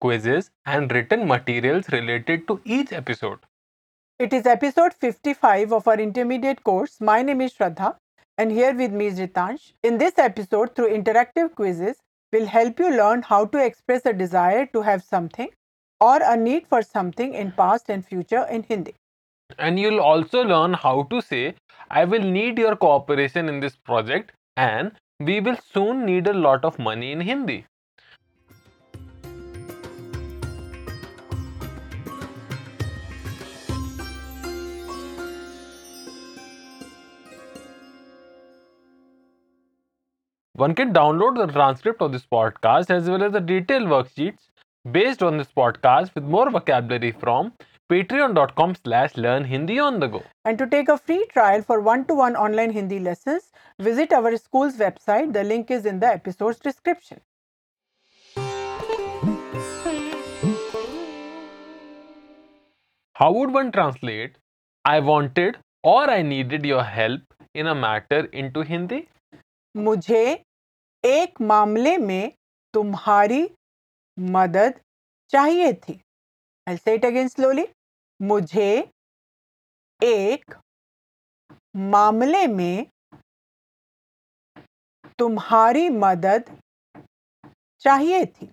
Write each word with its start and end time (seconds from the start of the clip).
quizzes, 0.00 0.50
and 0.66 0.90
written 0.92 1.26
materials 1.26 1.88
related 1.90 2.46
to 2.48 2.60
each 2.64 2.92
episode. 2.92 3.38
It 4.18 4.32
is 4.32 4.46
episode 4.46 4.94
55 4.94 5.72
of 5.72 5.86
our 5.88 5.98
intermediate 5.98 6.64
course. 6.64 7.00
My 7.00 7.22
name 7.22 7.40
is 7.40 7.54
Shraddha, 7.54 7.96
and 8.36 8.50
here 8.50 8.74
with 8.74 8.92
me 8.92 9.06
is 9.06 9.18
Ritansh. 9.18 9.72
In 9.82 9.98
this 9.98 10.18
episode, 10.18 10.74
through 10.74 10.88
interactive 10.96 11.54
quizzes, 11.54 11.96
will 12.32 12.46
help 12.46 12.78
you 12.78 12.90
learn 12.90 13.22
how 13.22 13.44
to 13.46 13.64
express 13.64 14.04
a 14.06 14.12
desire 14.12 14.66
to 14.66 14.82
have 14.82 15.02
something 15.02 15.48
or 16.00 16.18
a 16.22 16.36
need 16.36 16.66
for 16.68 16.82
something 16.82 17.34
in 17.34 17.52
past 17.52 17.88
and 17.88 18.04
future 18.06 18.46
in 18.50 18.62
Hindi. 18.62 18.94
And 19.58 19.78
you'll 19.78 20.00
also 20.00 20.42
learn 20.42 20.74
how 20.74 21.04
to 21.04 21.20
say, 21.22 21.54
I 21.90 22.04
will 22.04 22.22
need 22.22 22.58
your 22.58 22.76
cooperation 22.76 23.48
in 23.48 23.60
this 23.60 23.76
project, 23.76 24.32
and 24.56 24.92
we 25.20 25.40
will 25.40 25.56
soon 25.72 26.04
need 26.04 26.26
a 26.28 26.34
lot 26.34 26.64
of 26.64 26.78
money 26.78 27.12
in 27.12 27.20
Hindi. 27.20 27.64
One 40.58 40.74
can 40.74 40.92
download 40.92 41.36
the 41.36 41.46
transcript 41.52 42.02
of 42.02 42.10
this 42.10 42.26
podcast 42.26 42.90
as 42.90 43.08
well 43.08 43.22
as 43.22 43.30
the 43.30 43.40
detailed 43.40 43.86
worksheets 43.86 44.48
based 44.90 45.22
on 45.22 45.38
this 45.38 45.46
podcast 45.56 46.12
with 46.16 46.24
more 46.24 46.50
vocabulary 46.50 47.12
from 47.12 47.52
patreon.com 47.88 48.74
slash 48.74 49.16
learn 49.16 49.44
Hindi 49.44 49.78
on 49.78 50.00
the 50.00 50.08
go. 50.08 50.24
And 50.44 50.58
to 50.58 50.66
take 50.66 50.88
a 50.88 50.98
free 50.98 51.24
trial 51.32 51.62
for 51.62 51.80
one-to-one 51.80 52.34
online 52.34 52.72
Hindi 52.72 52.98
lessons, 52.98 53.52
visit 53.78 54.12
our 54.12 54.36
school's 54.36 54.78
website. 54.78 55.32
The 55.32 55.44
link 55.44 55.70
is 55.70 55.86
in 55.86 56.00
the 56.00 56.08
episode's 56.08 56.58
description. 56.58 57.20
How 63.14 63.30
would 63.30 63.52
one 63.52 63.70
translate 63.70 64.38
I 64.84 64.98
wanted 64.98 65.58
or 65.84 66.10
I 66.10 66.22
needed 66.22 66.66
your 66.66 66.82
help 66.82 67.20
in 67.54 67.68
a 67.68 67.76
matter 67.76 68.24
into 68.32 68.62
Hindi? 68.62 69.08
मुझे 69.76 70.47
एक 71.04 71.40
मामले 71.40 71.96
में 71.98 72.32
तुम्हारी 72.74 73.48
मदद 74.18 74.80
चाहिए 75.32 75.72
थी। 75.72 76.00
I 76.66 76.76
say 76.76 76.94
it 76.94 77.04
again 77.04 77.28
slowly 77.28 77.66
मुझे 78.20 78.70
एक 80.00 80.54
मामले 81.76 82.46
में 82.46 82.86
तुम्हारी 85.18 85.88
मदद 85.90 86.50
चाहिए 87.82 88.24
थी। 88.26 88.50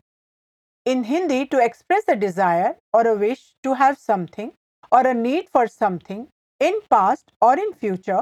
In 0.86 1.04
Hindi 1.04 1.44
to 1.46 1.60
express 1.60 2.10
a 2.10 2.14
desire 2.16 2.76
or 2.96 3.08
a 3.08 3.14
wish 3.20 3.42
to 3.64 3.74
have 3.74 3.94
something 4.00 4.52
or 4.92 5.06
a 5.06 5.14
need 5.14 5.48
for 5.54 5.68
something 5.68 6.26
in 6.62 6.80
past 6.92 7.32
or 7.44 7.60
in 7.60 7.72
future 7.72 8.22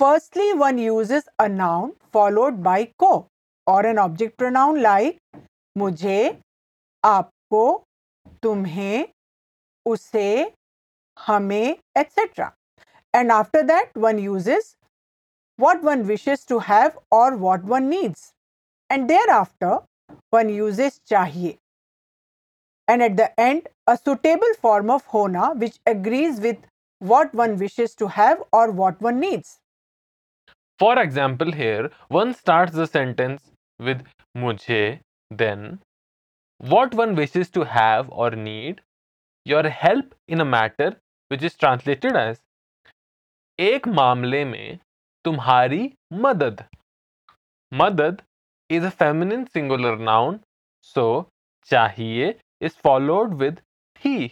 firstly 0.00 0.52
one 0.54 0.78
use 0.78 1.14
a 1.14 1.46
noun 1.48 1.92
followed 2.12 2.54
by 2.62 2.84
को 2.98 3.12
or 3.66 3.86
an 3.86 3.98
object 3.98 4.36
pronoun 4.38 4.80
like 4.80 5.18
मुझे, 5.76 6.40
आपको, 7.04 7.84
तुम्हें, 8.42 9.08
उसे, 9.86 10.52
हमें 11.16 11.76
etcetera 11.98 12.52
and 13.14 13.32
after 13.32 13.62
that 13.62 13.98
one 13.98 14.18
uses 14.18 14.76
what 15.58 15.82
one 15.84 16.02
wishes 16.04 16.46
to 16.48 16.58
have 16.68 17.00
or 17.12 17.34
what 17.38 17.64
one 17.64 17.82
needs 17.88 18.32
and 18.90 19.06
thereafter 19.30 19.78
one 20.34 20.50
uses 20.50 21.00
चाहिए. 21.06 21.56
And 22.88 23.02
at 23.02 23.12
the 23.12 23.28
end 23.38 23.68
a 23.88 23.94
suitable 23.94 24.52
form 24.62 24.90
of 24.90 25.08
होना 25.14 25.50
which 25.56 25.80
agrees 25.88 26.40
with 26.40 26.66
what 27.00 27.34
one 27.34 27.54
wishes 27.56 27.96
to 27.98 28.06
have 28.16 28.44
or 28.54 28.70
what 28.80 29.02
one 29.02 29.18
needs 29.18 29.58
for 30.80 30.98
example 30.98 31.52
here 31.54 31.90
one 32.12 32.32
start 32.32 32.70
the 32.70 32.84
sentence 32.86 33.40
with 33.80 34.04
मुझे 34.36 34.82
then 35.30 35.78
what 36.60 36.94
one 36.94 37.14
wishes 37.16 37.52
to 37.52 37.62
have 37.62 38.12
or 38.12 38.34
need 38.34 38.80
your 39.46 39.66
help 39.82 40.14
in 40.28 40.40
a 40.40 40.44
matter 40.44 40.96
which 41.30 41.44
is 41.44 41.58
translated 41.58 42.16
as 42.16 42.40
एक 43.58 43.88
मामले 43.88 44.44
में 44.44 44.78
तुम्हारी 45.24 45.92
मदद। 46.12 46.64
मदद 47.72 48.22
is 48.70 48.84
a 48.84 48.90
feminine 48.90 49.44
singular 49.44 49.98
noun 49.98 50.40
so 50.82 51.06
चाहिए 51.70 52.34
is 52.62 52.76
followed 52.84 53.34
with 53.34 53.60
he 54.04 54.30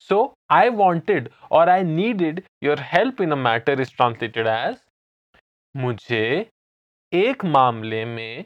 so 0.00 0.18
I 0.50 0.68
wanted 0.68 1.28
or 1.52 1.68
I 1.68 1.82
needed 1.82 2.42
your 2.64 2.80
help 2.92 3.20
in 3.20 3.32
a 3.32 3.36
matter 3.36 3.80
is 3.80 3.94
translated 3.96 4.46
as 4.46 4.76
मुझे 5.76 6.50
एक 7.12 7.44
मामले 7.44 8.04
में 8.04 8.44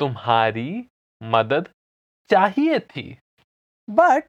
तुम्हारी 0.00 0.84
मदद 1.20 1.68
चाहिए 2.30 2.78
थी। 2.78 3.02
But 3.88 4.24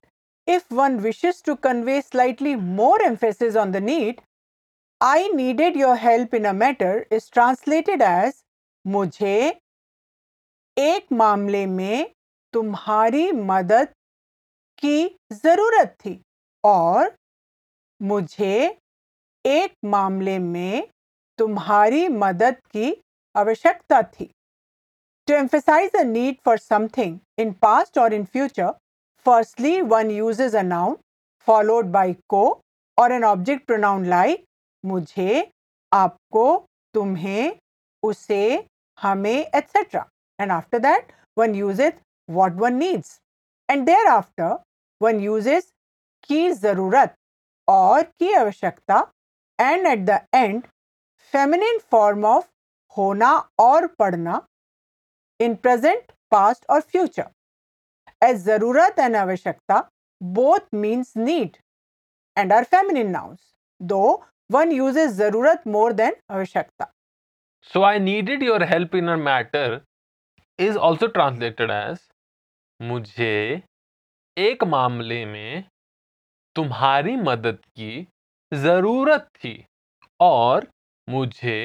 if 0.48 0.74
one 0.74 0.98
wishes 1.00 1.42
to 1.44 1.56
convey 1.56 2.02
slightly 2.02 2.56
more 2.56 3.02
emphasis 3.04 3.56
on 3.58 3.72
the 3.72 3.78
need 3.84 4.22
I 5.02 5.30
needed 5.30 5.78
your 5.78 5.96
help 5.98 6.36
in 6.36 6.46
a 6.46 6.52
matter 6.54 7.06
is 7.12 7.30
translated 7.34 8.02
as 8.02 8.44
मुझे 8.86 9.38
एक 10.78 11.06
मामले 11.14 11.66
में 11.66 12.12
तुम्हारी 12.54 13.32
मदद 13.32 13.94
की 14.80 15.08
ज़रूरत 15.34 15.96
थी 16.06 16.20
और 16.64 17.16
मुझे 18.02 18.78
एक 19.46 19.74
मामले 19.86 20.38
में 20.40 20.88
तुम्हारी 21.40 22.08
मदद 22.08 22.56
की 22.72 22.92
आवश्यकता 23.36 24.02
थी। 24.04 24.30
To 25.28 25.34
emphasize 25.34 25.96
a 25.96 26.04
need 26.06 26.36
for 26.46 26.58
something 26.58 27.18
in 27.40 27.52
past 27.62 27.98
or 27.98 28.14
in 28.14 28.26
future 28.26 28.72
firstly 29.26 29.82
one 29.84 30.12
use 30.12 30.42
a 30.42 30.62
noun 30.64 30.98
followed 31.48 31.86
by 31.92 32.14
को 32.30 32.44
or 32.98 33.12
an 33.12 33.24
object 33.24 33.66
pronoun 33.68 34.06
like 34.06 34.44
मुझे, 34.84 35.52
आपको, 35.92 36.66
तुम्हें, 36.96 37.58
उसे, 38.04 38.68
हमें 38.98 39.32
etcetera 39.32 40.06
and 40.40 40.52
after 40.52 40.80
that 40.80 41.12
one 41.38 41.56
uses 41.82 42.00
what 42.30 42.54
one 42.62 42.74
needs 42.76 43.20
and 43.70 43.86
thereafter 44.08 44.58
one 45.02 45.20
uses 45.50 45.66
की 46.24 46.50
ज़रूरत 46.52 47.16
or 47.68 48.04
की 48.04 48.34
आवश्यकता. 48.34 49.00
And 49.60 49.88
at 49.88 50.00
the 50.06 50.20
end 50.36 50.64
feminine 51.34 51.80
form 51.92 52.26
of 52.26 52.48
होना 52.98 53.32
और 53.60 53.88
पढ़ना 54.00 54.42
in 55.40 55.56
present 55.56 56.12
past 56.32 56.66
or 56.70 56.82
future 56.82 57.30
as 58.22 58.38
ज़रूरत 58.44 59.00
एंड 59.00 59.16
आवश्यकता 59.16 59.80
both 60.22 60.74
means 60.74 61.16
need 61.18 61.58
and 62.38 62.54
are 62.54 62.64
feminine 62.64 63.12
nouns 63.12 63.54
though 63.82 64.02
one 64.50 64.72
uses 65.00 65.12
ज़रूरत 65.14 65.64
more 65.68 65.94
than 65.94 66.16
आवश्यकता. 66.32 66.92
So 67.72 67.84
I 67.84 68.00
needed 68.00 68.44
your 68.44 68.64
help 68.64 68.96
in 68.96 69.08
a 69.10 69.16
matter 69.30 69.80
is 70.60 70.78
also 70.88 71.08
translated 71.16 71.72
as 71.72 72.00
मुझे 72.80 73.62
एक 74.38 74.64
मामले 74.64 75.24
में 75.26 75.64
तुम्हारी 76.56 77.16
मदद 77.16 77.58
की 77.78 78.08
ज़रूरत 78.52 79.28
थी 79.36 79.54
और 80.20 80.68
मुझे 81.08 81.58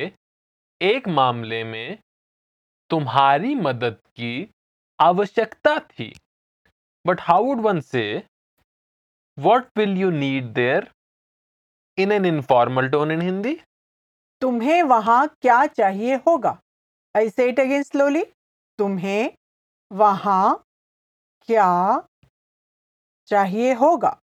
एक 0.83 1.09
मामले 1.09 1.65
में 1.65 1.99
तुम्हारी 2.91 3.55
मदद 3.55 3.97
की 4.17 4.51
आवश्यकता 5.01 5.79
थी। 5.79 6.13
But 7.07 7.21
how 7.21 7.45
would 7.45 7.61
one 7.61 7.81
say 7.81 8.23
what 9.39 9.79
will 9.79 9.97
you 9.99 10.11
need 10.11 10.45
there 10.45 10.91
in 11.99 12.13
an 12.13 12.25
informal 12.25 12.89
tone 12.89 13.11
in 13.11 13.23
Hindi 13.23 13.55
तुम्हें 14.41 14.83
वहाँ 14.83 15.27
क्या 15.43 15.67
चाहिए 15.67 16.15
होगा? 16.17 16.59
आई 17.17 17.31
से 17.31 17.49
इट 17.49 17.61
अगेन 17.61 17.83
स्लोली 17.83 18.25
तुम्हें 18.79 19.31
वहाँ 19.93 20.65
क्या 21.49 22.01
चाहिए 23.29 23.75
होगा? 23.75 24.19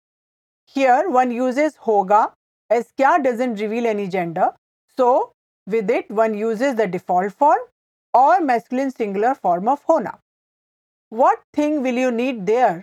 हियर 0.67 1.07
वन 1.07 1.31
uses 1.31 1.77
होगा 1.87 2.35
as 2.71 2.91
क्या 2.91 3.15
doesn't 3.17 3.57
reveal 3.57 3.85
any 3.95 4.07
gender. 4.07 4.49
So 4.97 5.34
with 5.67 5.91
it 5.91 6.11
one 6.11 6.35
use 6.35 6.63
the 6.63 6.89
default 6.91 7.33
form 7.33 7.65
or 8.13 8.41
masculine 8.43 8.89
singular 8.89 9.33
form 9.43 9.69
of 9.69 9.83
होना 9.89 10.17
what 11.11 11.39
thing 11.57 11.79
will 11.83 11.97
you 11.99 12.09
need 12.11 12.39
there 12.45 12.77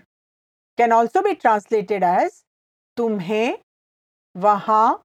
can 0.79 0.93
also 0.93 1.23
be 1.23 1.33
translated 1.35 2.05
as 2.05 2.43
तुम्हें 2.97 3.59
वहाँ 4.35 5.03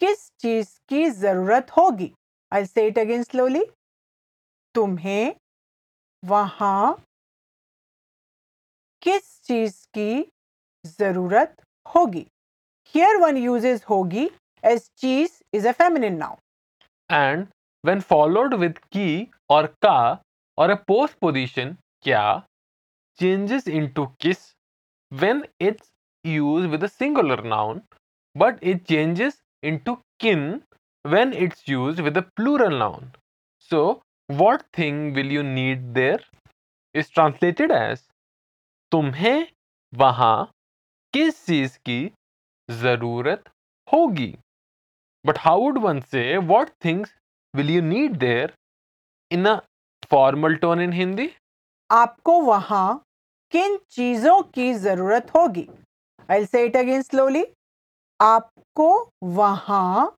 किस 0.00 0.30
चीज़ 0.40 0.68
की 0.88 1.08
ज़रूरत 1.10 1.70
होगी? 1.70 2.12
I 2.52 2.64
say 2.66 2.86
it 2.86 2.98
again 2.98 3.22
slowly 3.22 3.64
तुम्हें 4.74 5.34
वहाँ 6.22 7.04
किस 9.02 9.40
चीज़ 9.44 9.76
की 9.94 10.24
ज़रूरत 10.84 11.56
होगी? 11.86 12.26
हियर 12.94 13.16
वन 13.16 13.36
यूज़ 13.36 13.66
इज़ 13.66 13.82
होगी 13.90 14.30
as 14.62 14.88
cheese 15.00 15.40
is 15.54 15.68
a 15.68 15.72
feminine 15.72 16.14
noun 16.16 16.36
and 17.12 17.46
when 17.84 18.00
followed 18.00 18.54
with 18.54 18.78
की 18.92 19.28
और 19.50 19.66
का 19.82 19.98
और 20.58 20.70
अ 20.70 20.74
पोस्ट 20.88 21.18
पोजिशन 21.18 21.76
क्या 22.02 22.24
चेंजेस 23.18 23.68
इन 23.68 23.88
टू 23.88 24.06
किस 24.20 24.52
when 25.12 25.44
it's 25.60 25.90
use 26.24 26.66
with 26.66 26.86
singular 26.86 27.44
noun 27.44 27.80
but 28.36 28.64
it 28.64 28.82
changes 28.84 29.40
into 29.78 29.94
किन 30.20 30.60
when 31.04 31.32
it's 31.44 31.68
use 31.68 32.02
with 32.02 32.18
a 32.18 32.20
plural 32.36 32.78
noun 32.78 33.10
so 33.70 33.82
what 34.28 34.62
thing 34.78 35.14
will 35.14 35.32
you 35.32 35.42
need 35.42 35.82
there 35.94 36.24
is 36.94 37.12
translated 37.14 37.72
as 37.72 38.02
तुम्हें 38.92 39.46
वहाँ 39.92 40.36
किस 41.14 41.44
चीज़ 41.46 41.78
की 41.78 42.00
ज़रूरत 42.68 43.48
होगी? 43.88 44.34
But 45.24 45.38
how 45.38 45.60
would 45.60 45.78
one 45.78 46.00
say 46.00 46.36
what 46.52 46.70
things 46.84 47.14
will 47.54 47.70
you 47.70 47.82
need 47.82 48.16
there 48.18 48.54
in 49.30 49.46
a 49.48 49.56
formal 50.10 50.54
tone 50.56 50.80
in 50.80 50.92
Hindi 50.92 51.30
आपको 51.90 52.40
वहाँ 52.40 53.02
किन 53.52 53.76
चीज़ों 53.90 54.40
की 54.54 54.72
ज़रूरत 54.74 55.30
होगी? 55.36 55.68
I 56.30 56.44
say 56.44 56.64
it 56.66 56.76
again 56.76 57.02
slowly 57.02 57.44
आपको 58.20 58.88
वहाँ 59.24 60.14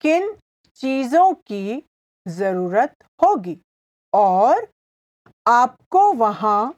किन 0.00 0.32
चीज़ों 0.80 1.32
की 1.34 1.82
ज़रूरत 2.26 2.94
होगी? 3.22 3.56
और 4.12 4.66
आपको 5.46 6.12
वहाँ 6.12 6.74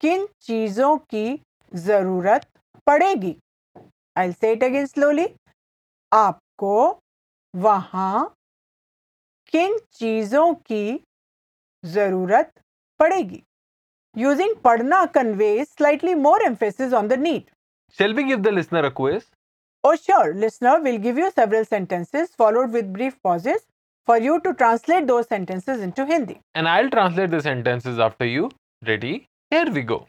किन 0.00 0.26
चीज़ों 0.42 0.96
की 1.10 1.40
ज़रूरत 1.72 2.46
पड़ेगी? 2.86 3.34
आई 4.16 4.32
से 4.32 4.52
इट 4.52 4.64
अगेन 4.64 4.86
स्लोली 4.86 5.28
आप 6.12 6.40
को 6.60 6.76
वहाँ 7.54 8.34
किन 9.52 9.78
चीज़ों 9.92 10.52
की 10.54 11.00
ज़रूरत 11.84 12.52
पड़ेगी? 13.00 13.42
यूजिंग 14.16 14.54
पढ़ना 14.56 15.04
convey 15.14 15.64
slightly 15.64 16.14
more 16.14 16.42
emphasis 16.42 16.92
on 16.92 17.08
the 17.08 17.18
need 17.18 17.50
shall 17.98 18.14
we 18.14 18.22
give 18.22 18.40
the 18.40 18.48
listener 18.48 18.84
a 18.84 18.88
quiz 18.96 19.22
sure 19.96 20.34
listener 20.34 20.80
will 20.80 20.96
give 21.02 21.18
you 21.18 21.30
several 21.30 21.64
sentences 21.64 22.34
followed 22.38 22.70
with 22.70 22.92
brief 22.92 23.16
pauses 23.24 23.66
for 24.08 24.22
you 24.22 24.36
to 24.38 24.52
translate 24.52 25.04
to 25.04 25.20
into 25.90 26.04
Hindi 26.04 26.36
and 26.56 26.66
I 26.66 26.88
translate 26.88 27.30
the 27.30 28.50
ready 28.82 29.12
here 29.52 29.70
we 29.70 29.82
go 29.82 30.06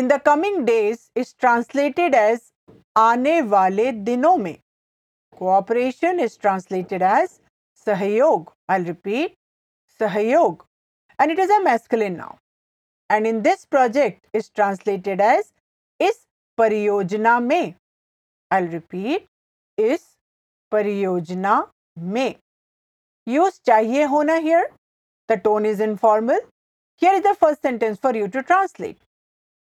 In 0.00 0.08
the 0.08 0.18
coming 0.18 0.64
days 0.64 1.10
is 1.14 1.32
translated 1.32 2.14
as 2.14 2.52
आने 2.96 3.42
वाले 3.48 3.92
दिनों 4.04 4.36
में. 4.38 4.58
Cooperation 5.36 6.20
is 6.20 6.36
translated 6.36 7.02
as 7.02 7.40
Sahyog. 7.86 8.52
I'll 8.68 8.84
repeat 8.84 9.34
Sahyog. 10.00 10.60
And 11.18 11.30
it 11.30 11.38
is 11.38 11.50
a 11.50 11.62
masculine 11.62 12.16
noun. 12.16 12.36
And 13.08 13.26
in 13.26 13.42
this 13.42 13.64
project 13.64 14.26
is 14.32 14.48
translated 14.50 15.20
as 15.20 15.52
Is 15.98 16.26
Pariyojana 16.58 17.44
mein. 17.44 17.76
I'll 18.50 18.66
repeat 18.66 19.26
Is 19.76 20.02
Pariyojana 20.72 21.68
mein. 21.96 22.36
Use 23.24 23.60
chahiye 23.66 24.08
hona 24.08 24.40
here. 24.40 24.68
The 25.28 25.36
tone 25.36 25.66
is 25.66 25.80
informal. 25.80 26.38
Here 26.96 27.14
is 27.14 27.22
the 27.22 27.34
first 27.34 27.62
sentence 27.62 27.98
for 27.98 28.14
you 28.14 28.28
to 28.28 28.42
translate. 28.42 28.98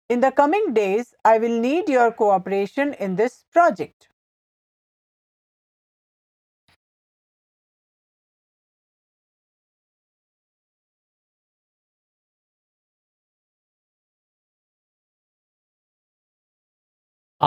In 0.10 0.20
the 0.22 0.32
coming 0.32 0.74
days, 0.74 1.14
I 1.24 1.38
will 1.38 1.60
need 1.60 1.90
your 1.90 2.12
cooperation 2.12 2.94
in 2.96 3.18
this 3.18 3.44
project. 3.52 4.10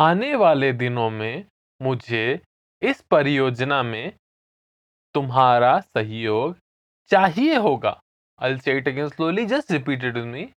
आने 0.02 0.34
वाले 0.42 0.72
दिनों 0.82 1.08
में 1.10 1.44
मुझे 1.82 2.40
इस 2.90 3.00
परियोजना 3.10 3.82
में 3.82 4.12
तुम्हारा 5.14 5.72
सहयोग 5.80 6.56
चाहिए 7.10 7.56
होगा 7.66 7.98
I'll 8.46 8.58
say 8.66 8.78
it 8.80 8.88
again 8.94 9.10
slowly, 9.10 9.46
just 9.54 9.70
repeat 9.78 10.04
it 10.10 10.14
with 10.14 10.26
me. 10.36 10.52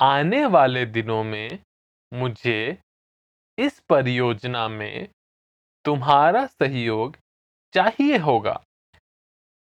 आने 0.00 0.44
वाले 0.46 0.84
दिनों 0.86 1.22
में 1.24 1.58
मुझे 2.12 2.78
इस 3.58 3.78
परियोजना 3.88 4.66
में 4.68 5.08
तुम्हारा 5.84 6.44
सहयोग 6.46 7.16
चाहिए 7.74 8.16
होगा। 8.18 8.60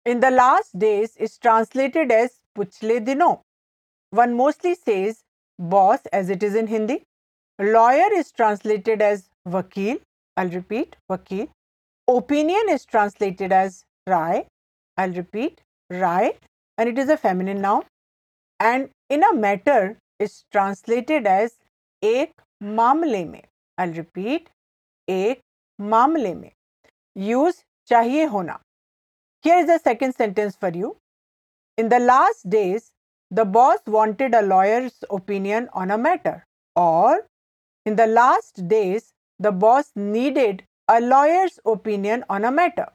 In 0.07 0.21
the 0.21 0.25
last 0.25 0.77
days 0.77 1.17
is 1.23 1.39
translated 1.43 2.13
as 2.13 2.31
पिछले 2.57 2.99
दिनों। 3.01 3.35
One 4.13 4.33
mostly 4.35 4.75
says 4.75 5.23
boss 5.59 6.07
as 6.15 6.31
it 6.31 6.43
is 6.43 6.59
in 6.59 6.69
Hindi 6.69 7.01
lawyer 7.59 8.13
is 8.13 8.33
translated 8.37 9.03
as 9.03 9.29
वकील 9.49 10.01
आई 10.37 10.49
रिपीट 10.49 10.97
वकील. 11.11 11.47
ओपिनियन 12.09 12.69
इज़ 12.71 12.87
ट्रांसलेटेड 12.91 13.53
एज 13.53 13.83
राय 14.09 14.45
I 14.99 15.11
repeat 15.13 15.61
Rai 15.91 16.27
and 16.27 16.89
it 16.89 16.99
is 16.99 17.13
a 17.13 17.17
feminine 17.25 17.61
noun 17.61 17.83
and 18.61 18.89
in 19.13 19.23
a 19.23 19.31
matter 19.41 19.95
is 20.21 20.43
translated 20.53 21.27
as 21.27 21.51
एक 22.03 22.41
मामले 22.61 23.25
में 23.25 23.43
I 23.79 23.93
repeat 23.93 24.49
एक 25.09 25.41
मामले 25.79 26.35
में 26.35 26.51
use 27.17 27.63
चाहिए 27.89 28.25
होना 28.35 28.61
here 29.45 29.59
is 29.59 29.67
the 29.67 29.81
second 29.81 30.15
sentence 30.15 30.57
for 30.61 30.77
you 30.77 30.97
in 31.79 31.89
the 31.89 31.95
last 32.03 32.47
days 32.47 32.91
the 33.31 33.47
boss 33.57 33.81
wanted 33.89 34.35
a 34.35 34.41
lawyer's 34.41 35.05
opinion 35.11 35.69
on 35.75 35.91
a 35.91 35.97
matter 35.97 36.41
or 36.77 37.27
in 37.87 37.95
the 37.95 38.09
last 38.09 38.61
days 38.71 39.11
the 39.41 39.53
boss 39.65 39.93
needed 39.97 40.63
a 40.89 40.99
lawyer's 40.99 41.61
opinion 41.67 42.25
on 42.31 42.45
a 42.45 42.51
matter 42.51 42.91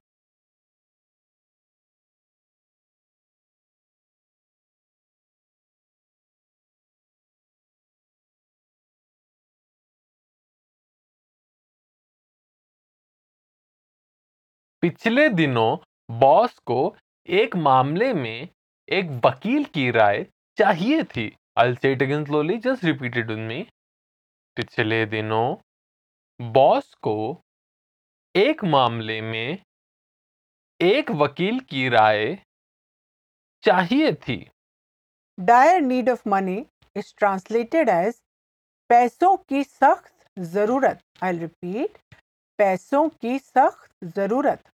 पिछले 14.84 15.28
दिनों 15.30 15.78
boss 16.20 16.58
को 16.60 16.96
एक 17.28 17.56
मामले 17.56 18.14
में 18.14 18.48
एक 18.90 19.22
वकील 19.26 19.64
की 19.66 19.92
राय 19.92 20.24
चाहिए 20.58 21.04
थी। 21.04 21.28
स्लोली 21.60 22.58
जस्ट 22.58 22.84
रिपीटेड 22.84 23.32
मी 23.32 23.62
पिछले 24.58 25.06
दिनों 25.06 25.46
बॉस 26.40 26.94
को 27.02 27.16
एक 28.36 28.64
मामले 28.64 29.22
में 29.22 29.58
एक 30.80 31.12
वकील 31.12 31.60
की 31.60 31.88
राय 31.90 32.36
चाहिए 33.64 34.14
थी। 34.14 34.38
Dire 35.40 35.82
need 35.82 36.10
of 36.10 36.30
money 36.30 36.66
is 36.96 37.14
translated 37.18 37.90
as 37.90 38.22
पैसों 38.90 39.36
की 39.38 39.64
सख्त 39.64 40.14
ज़रूरत। 40.40 41.02
आई 41.24 41.38
रिपीट 41.38 41.98
पैसों 42.60 43.10
की 43.10 43.40
सख्त 43.40 43.90
ज़रूरत। 44.16 44.70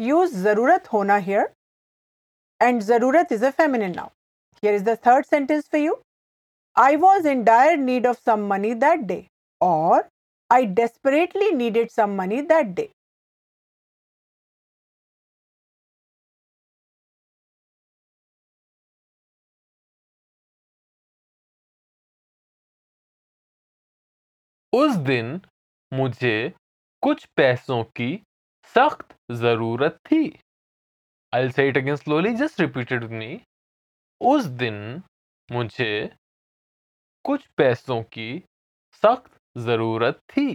यूज़ 0.00 0.36
ज़रूरत 0.38 0.92
होना 0.92 1.16
हेयर 1.24 1.48
एंड 2.60 2.80
ज़रूरत 2.82 3.32
is 3.32 3.44
a 3.46 3.50
feminine 3.52 3.94
noun 3.96 4.08
here 4.62 4.74
is 4.74 4.84
the 4.84 4.96
third 5.06 5.26
sentence 5.26 5.68
for 5.72 5.80
you 5.80 5.98
I 6.76 6.96
was 6.98 7.28
in 7.28 7.42
dire 7.44 7.76
need 7.78 8.06
of 8.06 8.20
some 8.20 8.46
money 8.46 8.74
that 8.76 9.00
day 9.08 9.24
or 9.60 10.08
I 10.50 10.66
desperately 10.78 11.50
needed 11.52 11.90
some 11.90 12.14
money 12.16 12.40
that 12.44 12.66
day 12.76 12.90
उस 24.72 24.96
दिन 25.04 25.40
मुझे 25.92 26.52
कुछ 27.02 27.24
पैसों 27.36 27.82
की 27.96 28.14
सख्त 28.74 29.14
ज़रूरत 29.30 29.98
थी। 30.06 30.24
I 31.32 31.50
say 31.50 31.68
it 31.68 31.76
again 31.78 31.96
slowly 31.96 32.32
just 32.34 32.60
repeated 32.60 33.04
me 33.12 33.40
उस 34.20 34.44
दिन 34.62 35.02
मुझे 35.48 36.10
कुछ 37.24 37.46
पैसों 37.56 38.02
की 38.12 38.28
सख्त 39.02 39.30
ज़रूरत 39.56 40.18
थी। 40.30 40.54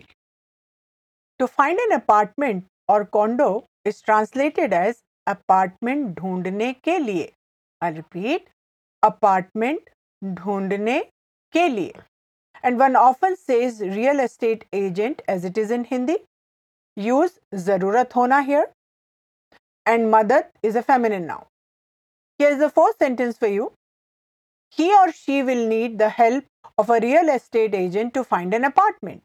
To 1.39 1.46
find 1.48 1.79
an 1.79 1.91
apartment 1.91 2.63
or 2.89 3.03
condo 3.13 3.48
is 3.88 4.03
translated 4.05 4.74
as 4.74 5.01
apartment 5.27 6.08
ढूँढने 6.17 6.72
के 6.84 6.98
लिए। 7.00 7.32
आई 7.82 7.91
रिपीट 7.94 8.50
अपार्टमेंट 9.03 9.89
ढूँढने 10.22 11.00
के 11.53 11.67
लिए। 11.70 11.94
And 12.65 12.77
one 12.79 12.96
often 12.96 13.36
says 13.36 13.82
real 13.84 14.20
estate 14.20 14.65
agent 14.74 15.22
as 15.29 15.46
it 15.46 15.58
is 15.58 15.74
in 15.74 15.86
Hindi 15.91 16.17
Use 16.95 17.39
zarurat 17.53 18.09
hona 18.09 18.43
here. 18.45 18.73
And 19.85 20.11
madad 20.13 20.47
is 20.63 20.75
a 20.75 20.83
feminine 20.83 21.27
noun. 21.27 21.45
Here 22.37 22.49
is 22.49 22.59
the 22.59 22.69
fourth 22.69 22.97
sentence 22.97 23.37
for 23.37 23.47
you. 23.47 23.73
He 24.69 24.93
or 24.93 25.11
she 25.11 25.43
will 25.43 25.67
need 25.67 25.99
the 25.99 26.09
help 26.09 26.45
of 26.77 26.89
a 26.89 26.99
real 26.99 27.29
estate 27.29 27.73
agent 27.73 28.13
to 28.13 28.23
find 28.23 28.53
an 28.53 28.63
apartment. 28.63 29.23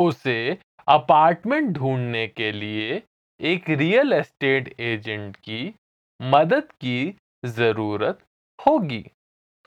उसे 0.00 0.58
apartment 0.88 1.70
ढूँढने 1.76 2.26
के 2.28 2.50
लिए 2.52 3.02
एक 3.40 3.68
real 3.70 4.12
estate 4.12 4.74
agent 4.80 5.36
की 5.36 5.74
मदद 6.20 6.72
की 6.80 7.14
ज़रूरत 7.44 8.18
होगी 8.58 9.04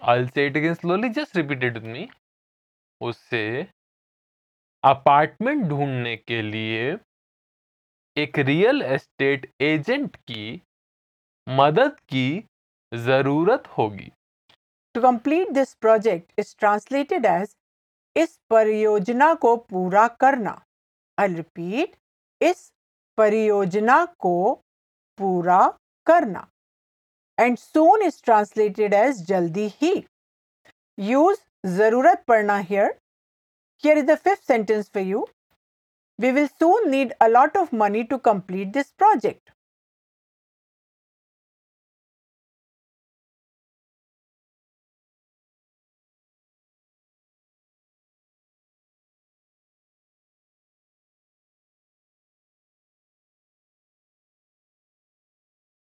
it 0.02 0.56
again 0.56 0.76
slowly, 0.76 1.10
just 1.10 1.36
repeat 1.36 1.64
it 1.64 1.74
with 1.74 1.86
me. 1.86 2.08
उसे 3.02 3.68
अपार्टमेंट 4.84 5.64
ढूँढने 5.66 6.16
के 6.18 6.42
लिए 6.42 6.98
एक 8.18 8.40
रियल 8.40 8.82
एस्टेट 8.82 9.50
एजेंट 9.62 10.16
की 10.16 10.62
मदद 11.48 12.00
की 12.10 12.44
ज़रूरत 12.92 13.68
होगी 13.78 14.12
To 14.96 15.02
complete 15.02 15.54
this 15.54 15.74
project 15.86 16.42
is 16.44 16.54
translated 16.56 17.26
as 17.26 17.56
इस 18.16 18.38
परियोजना 18.50 19.34
को 19.44 19.56
पूरा 19.70 20.08
करना. 20.22 20.60
I'll 21.20 21.36
repeat, 21.36 21.96
इस 22.42 22.72
परियोजना 23.18 24.06
को 24.20 24.36
पूरा 25.18 25.80
करना. 26.06 26.48
And 27.38 27.60
soon 27.60 28.02
is 28.02 28.22
translated 28.22 28.94
as 28.94 29.22
जल्दी 29.32 29.68
ही. 29.82 30.06
Use 31.00 31.38
ज़रूरत 31.66 32.24
पड़ना 32.28 32.58
here. 32.68 32.90
Here 33.84 33.98
is 33.98 34.06
the 34.06 34.18
fifth 34.18 34.46
sentence 34.46 34.90
for 34.90 35.02
you. 35.02 35.26
We 36.20 36.32
will 36.32 36.50
soon 36.62 36.90
need 36.92 37.14
a 37.22 37.30
lot 37.30 37.56
of 37.56 37.74
money 37.74 38.04
to 38.06 38.20
complete 38.20 38.74
this 38.74 38.92
project. 38.92 39.52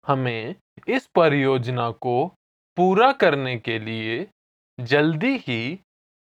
हमें 0.06 0.54
इस 0.88 1.06
परियोजना 1.14 1.90
को 1.90 2.26
पूरा 2.76 3.12
करने 3.12 3.56
के 3.58 3.78
लिए 3.78 4.26
जल्दी 4.80 5.36
ही 5.38 5.78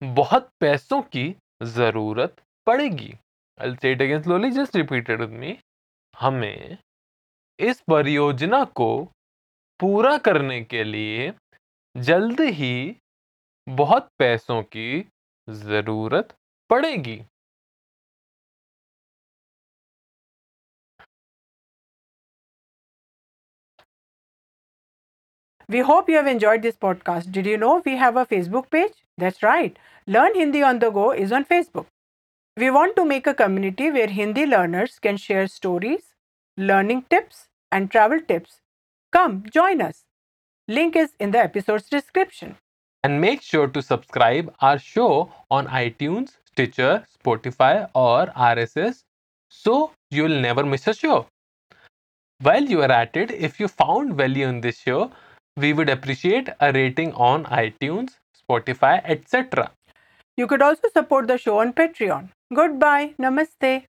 बहुत 0.02 0.48
पैसों 0.60 1.02
की 1.02 1.34
ज़रूरत 1.62 2.36
पड़ेगी। 2.66 3.12
Just 3.60 4.76
repeat 4.76 5.08
it 5.10 5.20
with 5.20 5.56
हमें 6.20 6.78
इस 7.58 7.80
परियोजना 7.90 8.64
को 8.64 8.88
पूरा 9.80 10.16
करने 10.18 10.60
के 10.64 10.84
लिए 10.84 11.32
जल्द 11.96 12.40
ही 12.40 12.96
बहुत 13.66 14.08
पैसों 14.18 14.62
की 14.62 15.06
ज़रूरत 15.48 16.34
पड़ेगी। 16.70 17.20
We 25.68 25.80
hope 25.80 26.08
you 26.08 26.16
have 26.16 26.26
enjoyed 26.28 26.62
this 26.62 26.76
podcast. 26.76 27.32
Did 27.32 27.46
you 27.46 27.56
know 27.56 27.82
we 27.84 27.96
have 27.96 28.16
a 28.16 28.24
Facebook 28.26 28.70
page? 28.70 28.92
That's 29.18 29.42
right. 29.42 29.76
Learn 30.06 30.34
Hindi 30.34 30.62
on 30.62 30.78
the 30.78 30.90
go 30.90 31.10
is 31.12 31.32
on 31.32 31.44
Facebook. 31.44 31.86
We 32.56 32.70
want 32.70 32.96
to 32.96 33.04
make 33.04 33.26
a 33.26 33.34
community 33.34 33.90
where 33.90 34.06
Hindi 34.06 34.46
learners 34.46 34.98
can 35.00 35.16
share 35.16 35.48
stories, 35.48 36.14
learning 36.56 37.06
tips, 37.10 37.48
and 37.72 37.90
travel 37.90 38.20
tips. 38.20 38.60
Come 39.12 39.44
join 39.50 39.80
us. 39.80 40.04
Link 40.68 40.96
is 40.96 41.10
in 41.18 41.32
the 41.32 41.38
episode's 41.38 41.88
description. 41.88 42.56
And 43.02 43.20
make 43.20 43.42
sure 43.42 43.66
to 43.68 43.82
subscribe 43.82 44.54
our 44.60 44.78
show 44.78 45.32
on 45.50 45.66
iTunes, 45.66 46.36
Stitcher, 46.46 47.04
Spotify, 47.18 47.88
or 47.94 48.26
RSS 48.26 49.02
so 49.48 49.92
you'll 50.10 50.40
never 50.40 50.64
miss 50.64 50.86
a 50.86 50.94
show. 50.94 51.26
While 52.40 52.64
you 52.64 52.82
are 52.82 52.90
at 52.92 53.16
it, 53.16 53.30
if 53.30 53.58
you 53.60 53.68
found 53.68 54.14
value 54.14 54.46
in 54.46 54.60
this 54.60 54.78
show, 54.78 55.10
we 55.56 55.72
would 55.72 55.88
appreciate 55.88 56.48
a 56.60 56.72
rating 56.72 57.12
on 57.14 57.44
iTunes, 57.46 58.16
Spotify, 58.38 59.00
etc. 59.04 59.70
You 60.36 60.46
could 60.46 60.62
also 60.62 60.88
support 60.92 61.28
the 61.28 61.38
show 61.38 61.58
on 61.58 61.72
Patreon. 61.72 62.30
Goodbye. 62.54 63.14
Namaste. 63.18 63.84